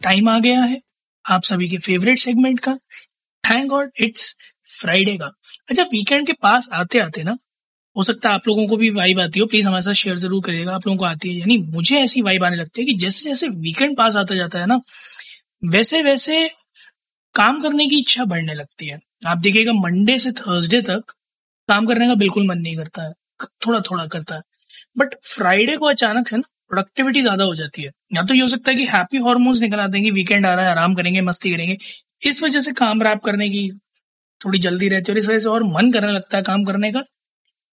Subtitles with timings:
[0.00, 0.80] Time आ गया है।
[1.24, 2.74] आप सभी के फेवरेट सेगमेंट का।
[3.44, 4.34] थैंक गॉड इट्स
[4.80, 5.30] फ्राइडे का।
[5.70, 7.36] अच्छा वीकेंड के पास आते आते ना,
[7.96, 10.42] हो सकता है आप लोगों को भी वाइब आती हो। प्लीज़ हमारे साथ शेयर ज़रूर
[10.44, 13.28] करिएगा। आप लोगों को आती है, यानी मुझे ऐसी वाइब आने लगती है कि जैसे
[13.28, 14.80] जैसे वीकेंड पास आता जाता है ना
[15.62, 16.48] वैसे वैसे
[17.34, 21.12] काम करने की इच्छा बढ़ने लगती है। आप देखिएगा मंडे से थर्सडे तक
[21.68, 23.12] काम करने का बिल्कुल मन नहीं करता है।
[23.66, 24.42] थोड़ा थोड़ा करता है।
[24.98, 28.48] बट फ्राइडे को अचानक से ना प्रोडक्टिविटी ज़्यादा हो जाती है। या तो ये हो
[28.48, 31.50] सकता है कि हैप्पी हॉर्मोन्स निकल आते हैं वीकेंड आ रहा है, आराम करेंगे, मस्ती
[31.50, 31.76] करेंगे,
[32.22, 33.68] इस वजह से काम रैप करने की
[34.40, 36.92] थोड़ी जल्दी रहती है और इस वजह से और मन करने लगता है काम करने
[36.92, 37.02] का।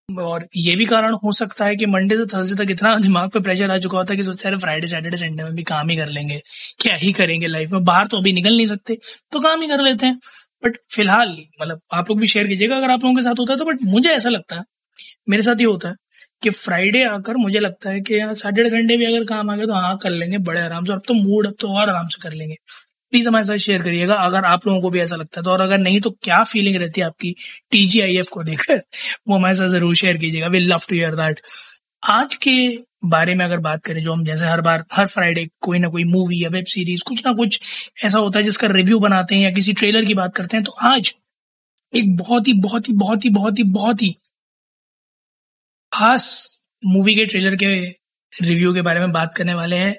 [0.09, 3.39] और ये भी कारण हो सकता है कि मंडे से थर्सडे तक इतना दिमाग पे
[3.41, 5.97] प्रेशर आ चुका होता है कि सोचते हैं फ्राइडे सैटरडे संडे में भी काम ही
[5.97, 6.41] कर लेंगे।
[6.79, 7.83] क्या ही करेंगे लाइफ में?
[7.83, 8.97] बाहर तो अभी निकल नहीं सकते।
[9.33, 10.19] तो काम ही कर लेते हैं।
[10.63, 13.59] बट फ़िलहाल मतलब आप लोग भी शेयर कीजिएगा अगर आप लोगों के साथ होता है
[13.59, 14.63] तो बट मुझे ऐसा लगता है,
[15.29, 15.95] मेरे साथ ये होता है।
[16.43, 19.73] कि फ्राइडे आकर मुझे लगता है कि सैटरडे संडे भी अगर काम आ गया तो
[19.75, 22.33] हाँ कर लेंगे बड़े आराम से। अब तो मूड अब तो और आराम से कर
[22.33, 22.55] लेंगे।
[23.13, 25.61] प्लीज़ हमारे साथ शेयर करिएगा, अगर आप लोगों को भी ऐसा लगता है तो। और
[25.61, 27.35] अगर नहीं तो क्या फीलिंग रहती है आपकी
[27.71, 28.81] टीजीआईएफ को देखकर
[29.27, 31.41] वो हमारे साथ ज़रूर शेयर कीजिएगा। We love to hear that
[32.03, 32.57] आज के
[33.05, 36.03] बारे में अगर बात करें, जो हम जैसे हर बार, हर फ्राइडे कोई ना कोई
[36.05, 37.59] मूवी या वेब सीरीज़ कुछ ना कुछ
[38.05, 40.71] ऐसा होता है जिसका रिव्यू बनाते हैं या किसी ट्रेलर की बात करते हैं तो
[40.83, 41.13] आज
[41.93, 44.15] एक बहुत ही बहुत ही बहुत ही बहुत ही बहुत ही
[45.97, 46.25] खास
[46.85, 47.67] मूवी के ट्रेलर के
[48.43, 49.95] रिव्यू के बारे में बात करने वाले हैं।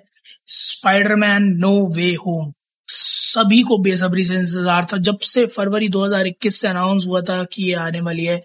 [0.46, 2.52] Spiderman No Way Home.
[2.88, 7.62] सभी को बेसब्री से इंतज़ार था। जब से फरवरी 2021 से अनाउंस हुआ था कि
[7.62, 8.42] ये आने वाली है,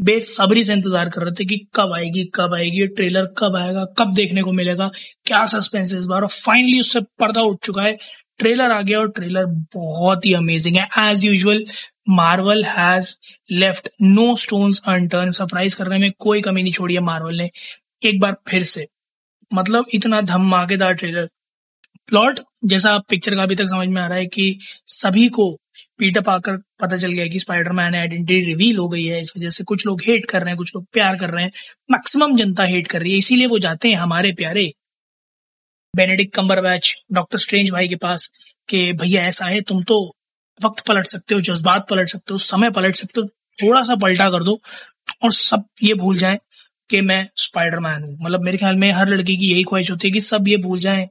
[0.00, 4.14] बेसब्री से इंतज़ार कर रहे थे कि कब आएगी कब आएगी ट्रेलर कब आएगा, कब
[4.14, 4.90] देखने को मिलेगा,
[5.26, 7.98] क्या सस्पेंस है इस बार। और फाइनली उससे पर्दा उठ चुका है।
[8.38, 11.64] ट्रेलर आ गया और ट्रेलर बहुत ही अमेजिंग है। As usual
[12.08, 13.16] Marvel has
[13.50, 17.50] left no stones unturned surprise करने में कोई कमी नहीं छोड़ी है मार्वल ने।
[18.02, 18.86] एक बार फिर से।
[19.54, 21.28] मतलब इतना धमाकेदार ट्रेलर
[22.06, 25.60] प्लॉट जैसा पिक्चर का अभी तक समझ में आ रहा है कि सभी को
[25.98, 29.50] पीटर पाकर पता चल गया कि स्पाइडरमैन है आइडेंटिटी रिवील हो गई है। इस वजह
[29.50, 31.52] से कुछ लोग हेट कर रहे हैं, कुछ लोग प्यार कर रहे हैं।
[31.90, 34.72] मैक्सिमम जनता हेट कर रही है। इसीलिए वो जाते हैं हमारे प्यारे
[35.96, 38.30] Benedict Cumberbatch doctor strange भाई के पास
[38.68, 40.15] कि भैया ऐसा है, तुम तो
[40.64, 43.26] वक्त पलट सकते हो, जज्बात पलट सकते हो, समय पलट सकते हो
[43.58, 44.60] थोड़ा सा पलटा कर दो
[45.24, 46.38] और सब ये भूल जाए
[46.90, 50.12] कि मैं स्पाइडरमैन हूँ। मतलब मेरे ख्याल में हर लड़की की यही ख्वाहिश होती है
[50.12, 51.08] कि सब ये भूल जाए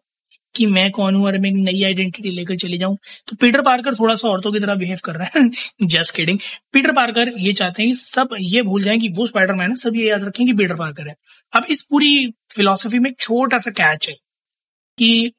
[0.55, 2.97] कि मैं कौन हूँ और मैं एक नई आइडेंटिटी लेकर चली जाऊँ।
[3.27, 5.49] तो पीटर पार्कर थोड़ा सा औरतों की तरह बिहेव कर रहा है।
[5.87, 6.39] जस्ट किडिंग
[6.73, 9.95] पीटर पार्कर ये चाहते हैं कि सब ये भूल जाएँ कि वो स्पाइडरमैन है, सब
[9.95, 11.15] ये याद रखें कि पीटर पार्कर है।
[11.53, 14.15] अब इस पूरी फिलोसफी में एक छोटा सा कैच है
[14.97, 15.33] कि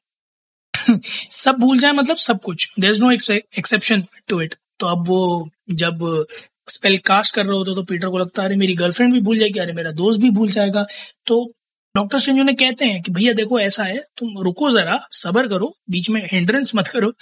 [1.31, 5.49] सब भूल जाए मतलब सब कुछ। There is no exception to it तो अब वो
[5.71, 6.25] जब
[6.69, 9.39] स्पेल कास्ट कर रहे होते तो पीटर को लगता है, अरे, मेरी गर्लफ्रेंड भी भूल
[9.39, 10.85] जाएगी, अरे, मेरा दोस्त भी भूल जाएगा।
[11.25, 11.53] तो
[11.95, 15.77] डॉक्टर स्ट्रेंज ने कहते हैं कि, भैया, देखो, ऐसा है, तुम रुको जरा, सबर करो,
[15.89, 17.13] बीच में हिंड्रेंस मत करो।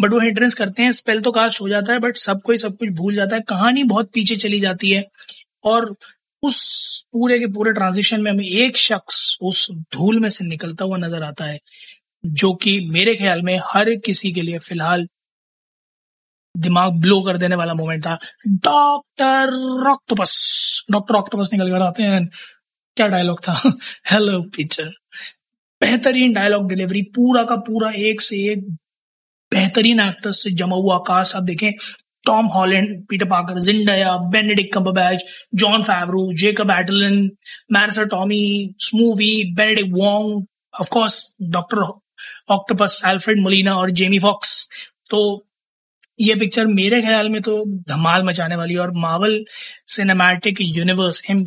[0.00, 2.76] बट वो हिंड्रेंस करते हैं स्पेल तो कास्ट हो जाता है बट सब कोई सब
[2.76, 5.04] कुछ भूल जाता है। कहानी बहुत पीछे चली जाती है।
[5.64, 5.96] और
[6.42, 10.96] उस पूरे के पूरे ट्रांजिशन में हमें एक शख्स उस धूल में से निकलता हुआ
[10.96, 11.58] नज़र आता है।
[12.26, 15.06] जो कि मेरे ख्याल में हर किसी के लिए फ़िलहाल
[16.56, 18.18] दिमाग ब्लो कर देने वाला मोमेंट था।
[18.48, 19.52] डॉक्टर
[19.90, 22.28] ऑक्टोपस डॉक्टर ऑक्टोपस निकल कर आते हैं।
[22.96, 23.72] क्या डायलॉग था?
[24.10, 24.90] हेलो पीटर
[25.80, 28.68] बेहतरीन डायलॉग डिलीवरी पूरा का पूरा एक से एक
[29.52, 31.72] बेहतरीन एक्टर्स से जमा हुआ कास्ट आप देखें
[32.26, 35.24] Tom Holland Peter Parker Zendaya Benedict Cumberbatch
[35.54, 37.30] Jon Favreau Jacob Batalon
[37.72, 40.46] Marisa Tomei स्मूवी Benedict Wong
[40.80, 41.76] of course Doctor
[42.50, 44.68] Octopus Alfred Molina और जेमी फॉक्स
[45.10, 45.20] तो
[46.18, 49.44] ये पिक्चर मेरे ख्याल में तो धमाल मचाने वाली और मार्वल
[49.94, 51.44] सिनेमैटिक यूनिवर्स एम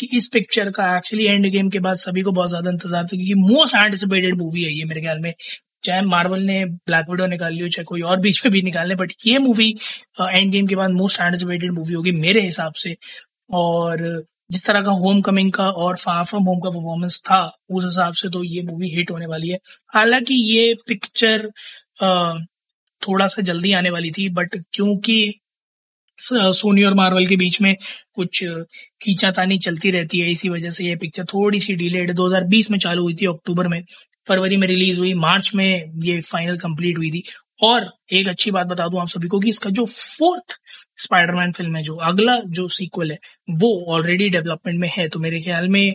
[0.00, 3.08] कि इस पिक्चर का एक्चुअली एंड गेम के बाद सभी को बहुत ज़्यादा इंतज़ार था,
[3.08, 5.32] क्योंकि मोस्ट एंटिसिपेटेड मूवी है ये मेरे ख्याल में।
[5.84, 8.88] चाहे मार्वल ने ब्लैक विडो निकाल ली हो, चाहे कोई और बीच में भी निकाल
[8.88, 9.68] ले बट ये मूवी
[10.20, 12.96] एंड गेम के बाद मोस्ट एंटिसिपेटेड मूवी होगी मेरे हिसाब से।
[13.54, 14.02] और
[14.50, 18.14] जिस तरह का होम कमिंग का और फार फ्रॉम होम का परफॉर्मेंस था, उस हिसाब
[18.14, 19.58] से तो ये मूवी हिट होने वाली है।
[19.94, 21.50] हालाँकि ये पिक्चर
[23.02, 25.32] थोड़ा सा जल्दी आने वाली थी बट क्योंकि
[26.18, 27.74] सोनी और मार्वल के बीच में
[28.14, 28.44] कुछ
[29.02, 33.02] खींचातानी चलती रहती है, इसी वजह से ये पिक्चर थोड़ी सी डिलेड 2020 में चालू
[33.02, 33.82] हुई थी, अक्टूबर में,
[34.28, 37.22] फरवरी में रिलीज़ हुई, मार्च में ये फाइनल कंप्लीट हुई थी।
[37.62, 40.56] और एक अच्छी बात बता दूँ आप सभी को कि इसका जो फोर्थ
[41.02, 43.18] स्पाइडरमैन फ़िल्म है, जो अगला जो सीक्वल है,
[43.50, 45.94] वो ऑलरेडी डेवलपमेंट में है। तो मेरे ख्याल में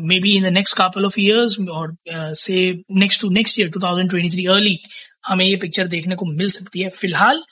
[0.00, 1.94] may be in the next couple of years और
[2.36, 4.78] से next to next year 2023 early
[5.26, 7.42] हमें ये पिक्चर देखने को मिल सकती है। फ़िलहाल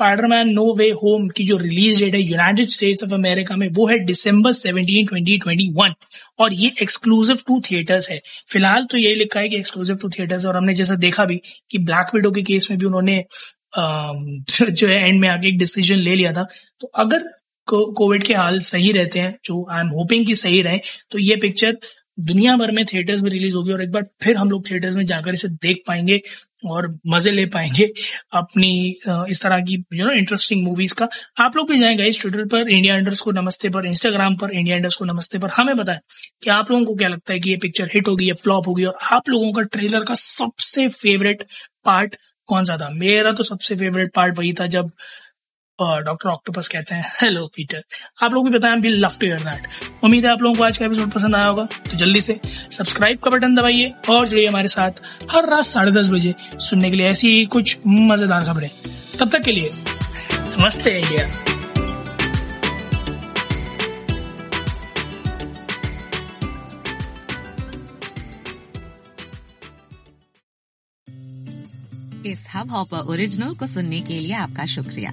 [0.00, 3.86] स्पाइडरमैन नो वे होम की जो रिलीज़ डेट है यूनाइटेड स्टेट्स ऑफ़ अमेरिका में, वो
[3.88, 5.94] है दिसंबर 17 2021
[6.38, 8.20] और ये एक्सक्लूसिव टू थिएटर्स है।
[8.52, 11.78] फ़िलहाल तो यही लिखा है कि एक्सक्लूसिव टू थिएटर्स और हमने जैसा देखा भी कि
[11.80, 13.24] ब्लैक विडो के केस में भी उन्होंने
[14.72, 16.46] जो है एंड में आके एक डिसीज़न ले लिया था।
[16.80, 17.28] तो अगर
[17.68, 20.78] कोविड के हाल सही रहते हैं, जो आई एम होपिंग कि सही रहे
[21.10, 21.76] तो ये पिक्चर
[22.20, 25.04] दुनिया भर में थिएटर्स में रिलीज़ होगी और एक बार फिर हम लोग थिएटर्स में
[25.06, 26.20] जाकर इसे देख पाएँगे
[26.64, 27.84] और मज़े ले पाएँगे
[28.32, 28.70] अपनी
[29.30, 31.08] इस तरह की यू नो इंटरेस्टिंग मूवीज़ का।
[31.38, 34.76] आप लोग भी जाएँगे इस ट्विटर पर इंडिया इंडर्स को नमस्ते पर इंस्टाग्राम पर इंडिया
[34.76, 35.98] इंडर्स को नमस्ते पर। हमें बताएँ
[36.42, 38.84] कि आप लोगों को क्या लगता है कि ये पिक्चर हिट होगी या फ्लॉप होगी
[38.84, 41.44] और आप लोगों का ट्रेलर का सबसे फेवरेट
[41.84, 42.16] पार्ट
[42.48, 42.88] कौन सा था?
[42.90, 44.90] मेरा तो सबसे फेवरेट पार्ट वही था जब
[45.80, 47.82] डॉक्टर ऑक्टोपस कहते हैं, हेलो पीटर,
[48.22, 50.78] आप लोग भी बताएँ भी लव टू हियर दैट उम्मीद है आप लोगों को आज
[50.78, 52.38] का एपिसोड पसंद आया होगा तो जल्दी से
[52.72, 55.00] सब्सक्राइब का बटन दबाइए और जुड़िए हमारे साथ
[55.32, 58.70] हर रात साढ़े दस बजे सुनने के लिए ऐसी ही कुछ मज़ेदार खबरें।
[59.20, 59.70] तब तक के लिए,
[60.34, 61.28] नमस्ते इंडिया।
[72.26, 75.12] इस हब हॉपर ओरिजिनल को सुनने के लिए आपका शुक्रिया।